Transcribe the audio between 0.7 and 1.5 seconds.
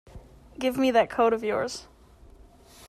me that coat of